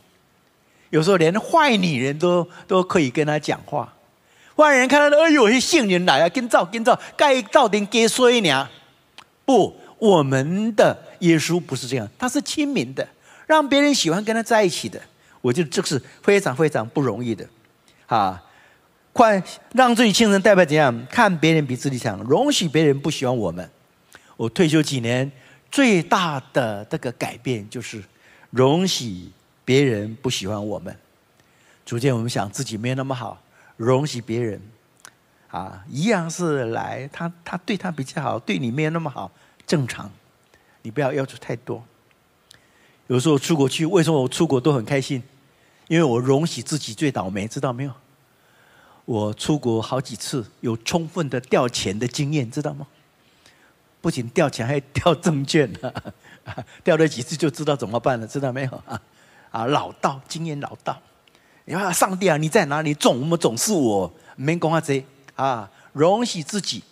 [0.91, 3.93] 有时候连坏女人都都可以跟他讲话。
[4.57, 6.29] 外人看到，哎呦，是圣人来啊！
[6.29, 8.69] 跟照跟照，该照点给衰呢？
[9.45, 13.09] 不，我们的耶稣不是这样，他是亲民的，
[13.47, 15.01] 让别人喜欢跟他在一起的。
[15.41, 17.47] 我觉得这是非常非常不容易的，
[18.07, 18.43] 啊！
[19.13, 21.07] 快让自己亲人代表怎样？
[21.11, 23.69] 看别人比自己强，容许别人不喜欢我们。
[24.37, 25.31] 我退休几年，
[25.71, 28.03] 最大的这个改变就是
[28.51, 29.31] 容许
[29.65, 30.95] 别人不喜欢我们。
[31.85, 33.41] 逐渐我们想自己没有那么好。
[33.87, 34.61] 容许别人，
[35.49, 39.31] 啊，一样是来，他他对他比较好，对你没有那么好，
[39.67, 40.11] 正常，
[40.83, 41.83] 你不要要求太多。
[43.07, 45.23] 有时候出国去，为什么我出国都很开心？
[45.89, 47.93] 因为我容许自己最倒霉，知道没有？
[49.07, 52.87] 我出国好几次，有充分的掉钱的经验，知道吗？
[54.03, 55.93] 不仅掉钱，还掉证券呢，
[56.85, 58.83] 掉了几次就知道怎么办了，知道没有？
[58.87, 59.01] 啊，
[59.51, 61.01] 啊，老道，经验老道。
[61.71, 62.93] 你看，上帝啊，你在哪里？
[62.93, 65.01] 总么总是我，没讲话这
[65.37, 66.83] 啊，容许自己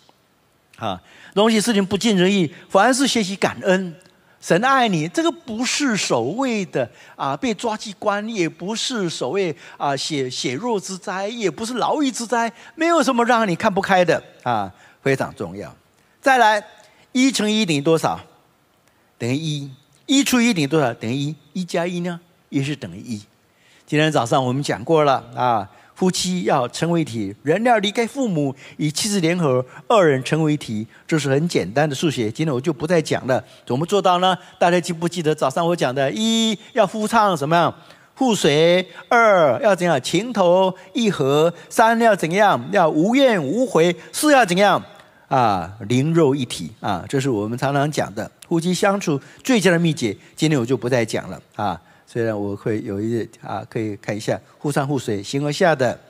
[0.77, 1.03] 啊，
[1.35, 3.93] 容许事情不尽人意，凡事学习感恩，
[4.41, 15.75] 神爱你，这个不是所谓的啊被抓去关，也不是所谓啊血血肉之灾，也不是牢狱之灾，没有什么让你看不开的啊，非常重要。
[16.21, 16.65] 再来，
[17.11, 18.21] 一乘一等于多少？
[19.19, 19.69] 等于一。
[20.07, 20.95] 一除一等于多少？
[20.95, 21.35] 等于一。
[21.53, 23.21] 一加一呢，也是等于一。
[23.89, 32.31] 今天早上我们讲过了啊，夫妻要成为一体，人要离开父母，与妻子联合，二人成为一体，这是很简单的数学。
[32.31, 34.37] 今天我就不再讲了，怎么做到呢？
[34.59, 36.13] 大家记不记得早上我讲的？
[36.13, 37.75] 一要夫唱什么样？
[38.15, 39.99] 互随；二要怎样？
[40.03, 42.63] 情投意合；三要怎样？
[42.71, 44.85] 要无怨无悔；四要怎样？
[45.29, 50.15] 啊，灵肉一体啊，这是我们常常讲的夫妻相处最佳的秘诀。
[50.37, 51.81] 今天我就不再讲了啊。
[52.11, 56.01] 虽然我会有一啊，可以看一下互上互水，形而下的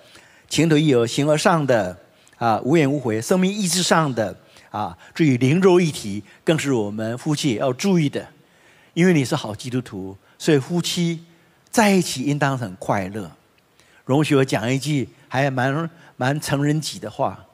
[0.49, 1.99] 情投意合，形而上的
[2.37, 4.35] 啊无怨无悔，生命意志上的
[4.71, 8.25] 啊，至于灵肉一体，更是我们夫妻要注意的。
[8.95, 11.25] 因为你是好基督徒，所以夫妻
[11.69, 13.29] 在一起应当很快乐。
[14.05, 17.45] 容许我讲一句还蛮蛮成人己的话：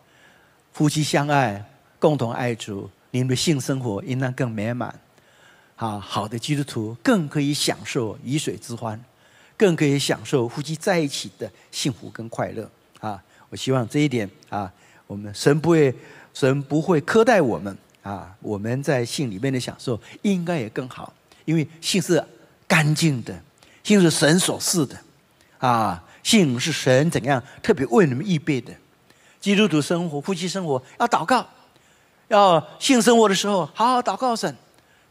[0.74, 1.64] 夫妻相爱，
[1.98, 4.94] 共同爱主，你们的性生活应当更美满。
[5.76, 9.02] 啊，好的基督徒更可以享受鱼水之欢，
[9.56, 12.70] 更可以享受夫妻在一起的幸福跟快乐。
[13.00, 14.72] 啊，我希望这一点啊，
[15.06, 15.94] 我们神不会
[16.32, 21.12] 神不会苛待我们啊，我们在性里面的享受应该也更好，
[21.44, 22.24] 因为性是
[22.66, 23.38] 干净的，
[23.82, 24.96] 性是神所赐的，
[25.58, 28.72] 啊，性是神怎样特别为你们预备的。
[29.40, 31.46] 基督徒生活，夫妻生活要祷告，
[32.28, 34.56] 要性生活的时候好好祷告神。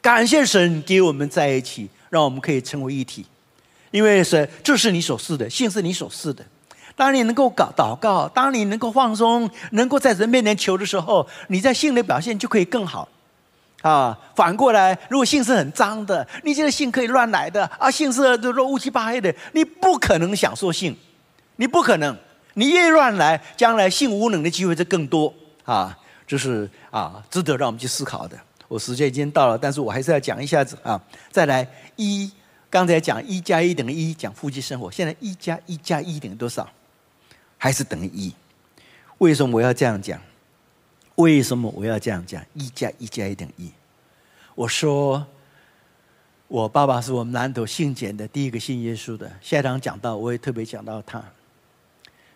[0.04, 3.26] 感谢神给我们在一起，让我们可以成为一体。
[3.90, 6.44] 因为神这是你所赐的，信是你所赐的。
[6.94, 13.08] 当你能够搞祷告，当你能够放松，能够在神面前求的时候，你在性的表现就可以更好。
[13.82, 20.94] 啊，反过来，如果性是很脏的，你觉得性可以乱来的啊，性是都都乌七八黑的，你不可能享受性，
[21.56, 22.14] 你不可能，
[22.56, 28.38] 你越乱来，将来性无能的机会就更多啊，这是啊，值得让我们去思考的。
[28.74, 31.00] 我时间已经到了，但是我还是要讲一下子啊。
[31.30, 32.32] 再来一，
[32.72, 34.90] 刚才讲一加一等于一，讲夫妻生活。
[34.90, 36.68] 现在一加一加一等于多少？
[37.60, 38.34] 还是等于一？
[39.20, 40.20] 为什么我要这样讲？
[41.18, 42.44] 为什么我要这样讲？
[42.56, 43.72] 一加一加一等于一。
[44.56, 45.24] 我说，
[46.48, 49.32] 我爸爸是我们南头信简的第一个信耶稣的。
[49.40, 51.24] 下一堂讲到，我也特别讲到他。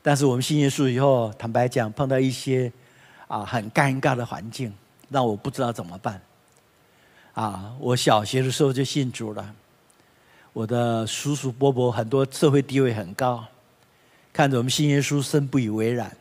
[0.03, 2.71] 但是我们信耶稣以后，坦白讲，碰到一些
[3.27, 4.71] 啊很尴尬的环境，
[5.09, 6.21] 让我不知道怎么办。
[7.33, 9.53] 啊，我小学的时候就信主了。
[10.53, 13.45] 我的叔叔伯伯很多社会地位很高，
[14.33, 16.11] 看着我们信耶稣深不以为然。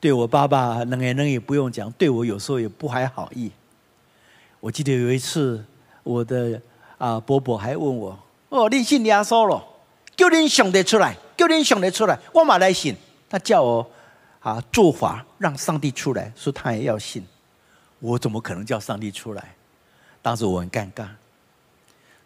[0.00, 3.50] 对我爸爸能言能语不用讲，对我有时候也不怀好意。
[4.60, 5.62] 我记得有一次，
[6.02, 6.60] 我的
[6.96, 9.62] 啊伯伯还问我：“哦，你信耶稣了？
[10.16, 12.96] 叫你想得出来，叫你想得出来，我马来信。”
[13.28, 13.90] 他叫我
[14.40, 17.26] 啊做法让上帝出来，说他也要信。
[18.04, 19.54] 我怎么可能叫上帝出来？
[20.20, 21.06] 当时我很尴尬，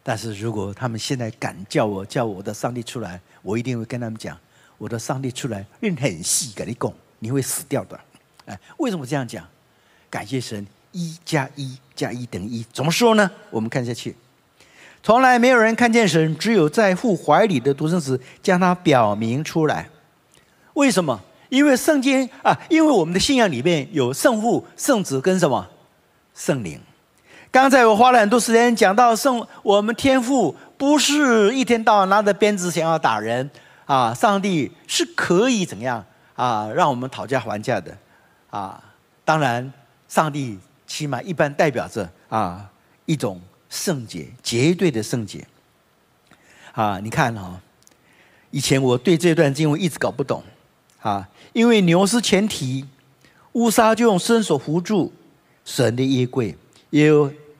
[0.03, 4.37] 但是如果他们现在敢叫我叫我的上帝出来，我一定会跟他们讲，
[4.77, 7.97] 我的上帝出来，任很细跟你讲，你会死掉的。
[8.45, 9.47] 哎，为什么这样讲？
[10.09, 13.31] 感谢神，一加一加一等于一，怎么说呢？
[13.49, 14.13] 我们看下去，
[15.01, 19.87] 从来没有人看见神，只有在父怀里的独生子将他表明出来。
[20.73, 21.21] 为什么？
[21.49, 25.67] 因为圣经啊，因为我们的信仰里面有圣父、圣子跟什么
[26.33, 26.79] 圣灵。
[27.51, 33.49] 刚才我花了很多时间讲到圣，我们天父不是一天到晚拿着鞭子想要打人
[33.85, 37.97] 啊，上帝是可以怎样啊，让我们讨价还价的
[38.51, 38.83] 啊。
[39.25, 39.73] 当然，
[40.07, 42.69] 上帝起码一般代表着啊
[43.05, 45.43] 一种圣洁，绝对的圣洁。
[46.73, 47.59] 啊，你看哈，
[48.51, 50.43] 以前我对这段经文一直搞不懂
[51.01, 52.85] 啊，因为牛是前提，
[53.53, 55.11] 乌撒就用伸手扶住
[55.63, 56.57] 神的衣柜。
[56.91, 57.09] 耶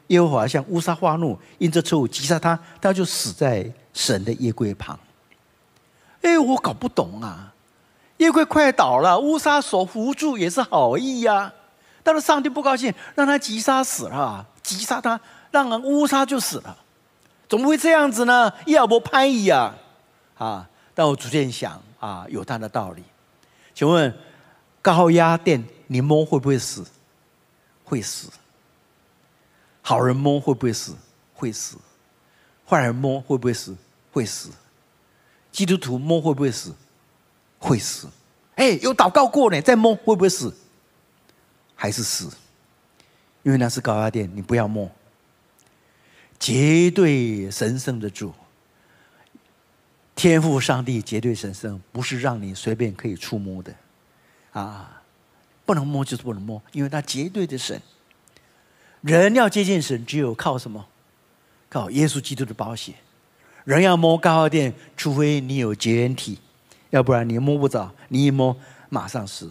[0.08, 5.00] 耶和华向乌撒发怒，因这错误击杀他，他就死在神的衣柜旁。
[6.22, 7.54] 哎，我搞不懂啊！
[8.18, 11.54] 衣柜快倒了，乌撒所扶住也是好意呀。
[12.04, 15.20] 但是上帝不高兴，让他击杀死了，击杀他，
[15.52, 16.76] 让人乌撒就死了。
[17.48, 18.52] 怎么会这样子呢？
[18.66, 19.76] 要不潘一啊？
[20.38, 20.68] 啊！
[20.94, 23.04] 但我逐渐想啊，有他的道理。
[23.80, 24.14] 请问
[24.82, 26.86] 高压电你摸会不会死？
[27.86, 28.30] 会死。
[29.82, 30.94] 好人摸会不会死？
[31.34, 31.78] 会死。
[32.68, 33.74] 坏人摸会不会死？
[34.12, 34.50] 会死。
[35.50, 36.76] 基督徒摸会不会死？
[37.58, 38.10] 会死。
[38.56, 40.54] 哎，有祷告过呢，再摸会不会死？
[41.74, 42.30] 还是死。
[43.44, 44.92] 因为那是高压电，你不要摸。
[46.38, 48.34] 绝对神圣的主，
[50.20, 53.74] 天赋上帝绝对神圣，不是让你随便可以触摸的。
[54.52, 55.02] 啊，
[55.66, 57.82] 不能摸就是不能摸，因为他绝对的神。
[59.00, 60.86] 人要接近神，只有靠什么？
[61.70, 62.96] 靠耶稣基督的宝血。
[63.64, 66.38] 人要摸高压电，除非你有绝缘体，
[66.90, 67.90] 要不然你摸不着。
[68.10, 68.54] 你一摸，
[68.90, 69.50] 马上死。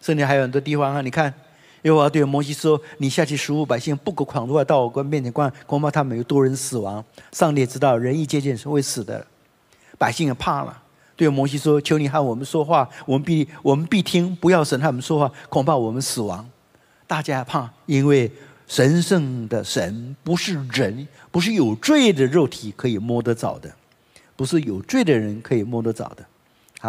[0.00, 1.26] 甚至还有很多地方啊，你看，
[1.82, 9.26] 耶和华对摩西说：“你下去十五百姓，不可狂乱到我关面前关，恐怕他们有多人死亡。”上帝知道人一接近是会死的，
[10.00, 10.82] 百姓也怕了，
[11.14, 16.48] 对摩西说：“求你和我们说话，我们必我们必听，不要神和我们说话，恐怕我们死亡。”
[17.06, 18.32] 大家怕，因为。
[18.70, 23.68] 神圣的神不是人，不是有罪的肉体可以摸得着的，
[24.36, 26.24] 不是有罪的人可以摸得着的，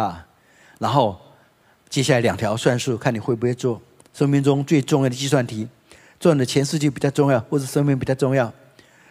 [0.00, 0.24] 啊！
[0.78, 1.20] 然后
[1.88, 3.82] 接下来两条算术，看你会不会做。
[4.14, 5.66] 生命中最重要的计算题，
[6.20, 8.52] 赚的全世界比较重要，或者生命比较重要？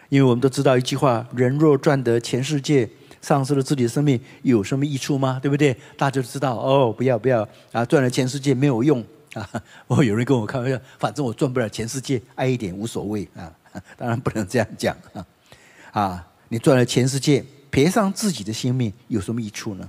[0.08, 2.88] 因为我们都知道一句话：人若赚得全世界，
[3.22, 5.38] 丧失了自己的生命，有什么益处吗？
[5.40, 5.72] 对不对？
[5.96, 9.02] 大家都知道哦，不要不要啊，赚了全世界没有用
[9.34, 9.48] 啊！
[9.86, 13.50] 哦，有人跟我开玩笑，反正我赚不了全世界，爱一点无所谓啊。
[13.96, 15.26] 当然不能这样讲啊！
[15.92, 19.88] 啊，你赚了全世界，赔上自己的性命，有什么益处呢？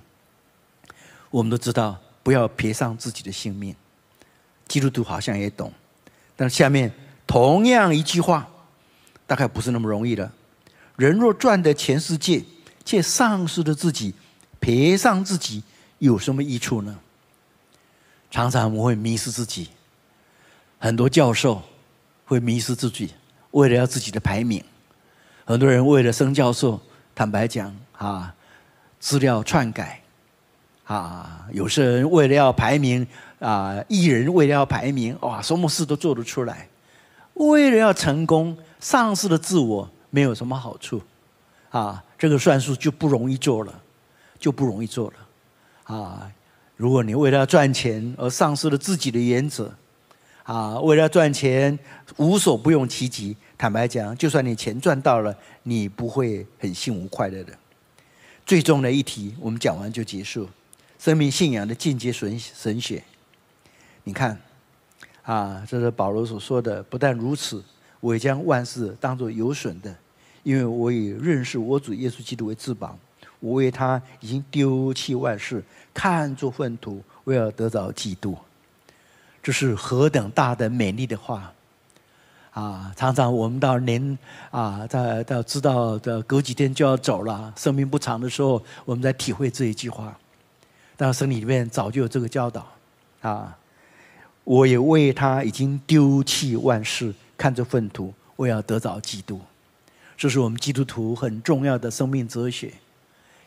[1.31, 3.75] 我们都知道，不要赔上自己的性命。
[4.67, 5.73] 基督徒好像也懂，
[6.36, 6.91] 但是下面
[7.27, 8.47] 同样一句话，
[9.25, 10.31] 大概不是那么容易的。
[10.95, 12.41] 人若赚得全世界，
[12.86, 14.13] 却丧失了自己，
[14.59, 15.63] 赔上自己，
[15.99, 16.99] 有什么益处呢？
[18.29, 19.69] 常常我们会迷失自己，
[20.79, 21.61] 很多教授
[22.25, 23.11] 会迷失自己，
[23.51, 24.61] 为了要自己的排名；
[25.45, 26.79] 很多人为了升教授，
[27.13, 28.34] 坦白讲啊，
[28.99, 30.01] 资料篡改
[30.86, 33.07] 啊，有些人为了要排名。
[33.43, 33.84] 啊！
[33.89, 36.69] 艺人为了要排名，哇，什么事都做得出来。
[37.34, 41.01] 为了要成功，丧失了自我，没有什么好处。
[41.74, 43.82] 啊，这个算术就不容易做了，
[44.38, 45.95] 就不容易做了。
[45.95, 46.32] 啊，
[46.78, 49.74] 如果你为了赚钱而丧失了自己的原则，
[50.43, 51.78] 啊，为了赚钱
[52.17, 53.36] 无所不用其极。
[53.57, 57.51] 坦白讲，就算你钱赚到了，你不会很幸福快乐的。
[58.45, 60.47] 最终的一题，我们讲完就结束。
[60.99, 63.03] 生命信仰的进阶神神学。
[64.03, 64.39] 你看，
[65.24, 66.84] 啊，这是保罗所说的。
[66.84, 67.63] 不但如此，
[67.99, 69.95] 我也将万事当作有损的，
[70.44, 72.98] 因为我以认识我主耶稣基督为至宝。
[73.39, 75.62] 我为他已经丢弃万事，
[75.94, 78.38] 看作粪土，为了得着基督。
[79.41, 81.52] 这是何等大的美丽的话！
[82.52, 84.18] 啊，常常我们到年
[84.50, 90.18] 啊，在到知道的隔几天就要走了，生命不长的时候，我们在体会这一句话。
[90.96, 92.66] 但圣经里面早就有这个教导，
[93.22, 93.58] 啊。
[94.46, 99.41] 我也为他已经丢弃万事，看着粪土，我要得着基督。
[100.18, 102.74] 这是我们基督徒很重要的生命哲学。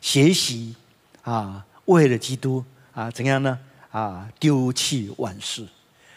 [0.01, 0.77] 学习
[1.23, 3.59] 啊，为了基督啊，怎样呢？
[3.91, 5.67] 啊，丢弃万事。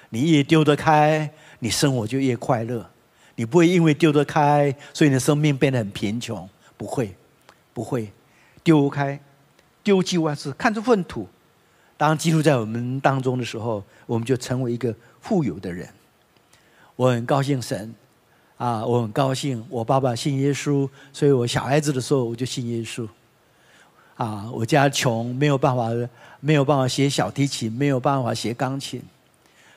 [0.10, 2.89] 你越丢得开，你生活就越快乐。
[3.36, 6.47] 你不会因为丢得开，所以你的生命变得很贫穷。
[6.76, 7.16] 不会，
[7.74, 8.12] 不会。
[8.64, 9.20] 丢开，
[9.82, 11.28] 丢弃万事，看着粪土。
[11.95, 15.88] 当基督在我们当中的时候，我们就成为一个富有的人。
[16.95, 17.93] 我很高兴神，
[18.60, 23.07] 啊，我很高兴我爸爸信耶稣，所以我小孩子的时候我就信耶稣。
[24.18, 25.89] 啊，我家穷，没有办法，
[26.39, 29.01] 没有办法学小提琴，没有办法学钢琴，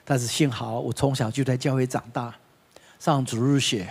[0.04, 2.34] 但是幸好我从小就在教会长大，
[2.98, 3.88] 上主日学，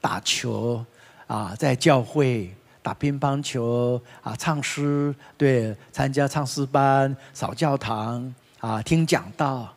[0.00, 0.84] 打球，
[1.26, 2.54] 啊，在教会。
[2.82, 9.74] 打乒乓球啊，唱诗，对，参加唱诗班，扫教堂啊，听讲道，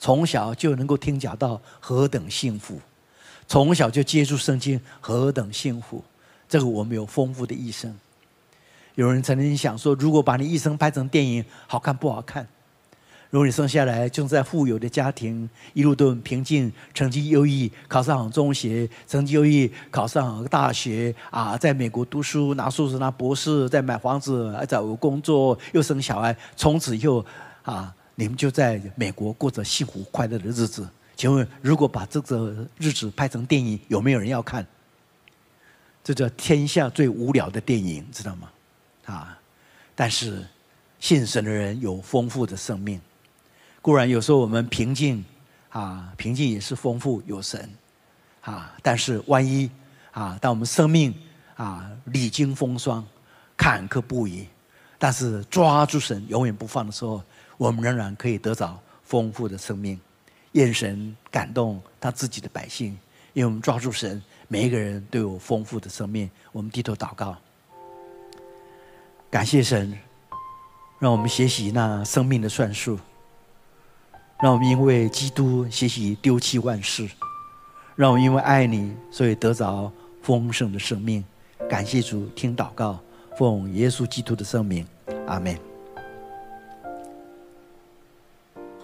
[0.00, 2.80] 从小就能够听讲道，何等幸福！
[3.50, 6.04] 从小就接触圣经，何等幸福！
[6.48, 7.92] 这个我们有丰富的一生。
[8.94, 12.46] 有人曾经想说，如果把你一生拍成电影，好看不好看？
[13.28, 27.26] 如果你生下来就在富有的家庭，一路都很平静，成绩优异，考上中学，成绩优异，考上大学，啊，在美国读书，拿硕士，拿博士，在买房子，找个工作，又生小孩，从此以后，
[27.62, 30.86] 啊，你们就在美国过着幸福快乐的日子。
[31.20, 34.66] 请问，如果把这个日子拍成电影，有没有人要看？
[36.02, 38.50] 这叫天下最无聊的电影，知道吗？
[39.04, 39.38] 啊，
[39.94, 40.42] 但是
[40.98, 42.98] 信神的人有丰富的生命。
[43.82, 45.22] 固然有时候我们平静，
[45.68, 47.68] 啊，平静也是丰富有神，
[48.40, 49.70] 啊，但是万一
[50.12, 51.14] 啊，当我们生命
[51.54, 53.06] 啊历经风霜、
[53.58, 54.46] 坎坷不已，
[54.98, 57.22] 但是抓住神永远不放的时候，
[57.58, 60.00] 我们仍然可以得着丰富的生命。
[60.52, 62.98] 愿神感动他自己的百姓，
[63.32, 66.28] 因为我们抓住神，每一个人都有丰富的生命。
[66.52, 67.36] 我们低头祷告，
[69.30, 69.96] 感谢神，
[70.98, 72.98] 让我们学习那生命的算术。
[74.42, 77.06] 让我们因为基督学习丢弃万事，
[77.94, 79.92] 让我们因为爱你，所以得着
[80.22, 81.22] 丰盛的生命。
[81.68, 82.98] 感谢主，听祷告，
[83.36, 84.86] 奉耶稣基督的圣名，
[85.26, 85.69] 阿门。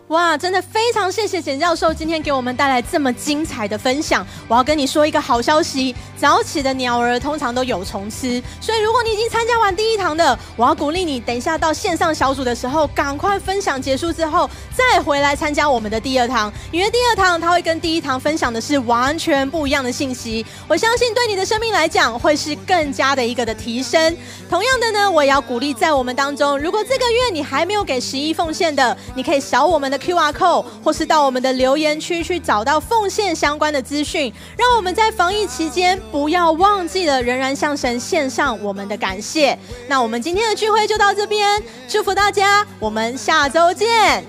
[0.08, 4.24] 哇，真的非常谢谢简教授今天给我们带来这么精彩的分享。
[4.46, 20.46] 我要跟你说一个好消息，早起的鸟儿通常都有虫吃，所以如果你已经参加完第一堂的，我要鼓励你，等一下到线上小组的时候，赶快分享结束之后再回来参加我们的第二堂，因为第二堂它会跟第一堂分享的是完全不一样的信息。
[20.68, 24.16] 我相信对你的生命来讲，会是更加的一个的提升。
[24.48, 29.95] 同样的呢，我也要鼓励在我们当中，如果这个月你还没有给十一奉献的，你可以扫我们的。
[29.98, 34.32] QR code，或是到我们的留言区去找到奉献相关的资讯。
[34.56, 39.58] 让我们在防疫期间不要忘记了，仍然向神献上我们的感谢。
[39.88, 44.24] 那我们今天的聚会就到这边，祝福大家，我们下周见。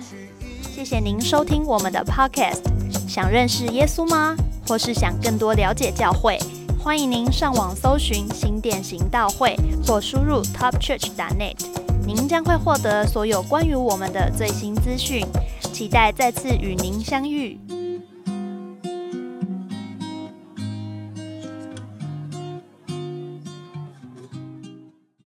[0.75, 2.61] 谢谢您收听我们的 Podcast。
[3.07, 4.35] 想认识耶稣吗？
[4.67, 6.37] 或是想更多了解教会？
[6.79, 9.55] 欢迎您上网搜寻新店行道会，
[9.85, 11.55] 或输入 topchurch.net，
[12.05, 15.25] 您将会获得所有关于我们的最新资讯。
[15.77, 17.55] 期待再次与您相遇。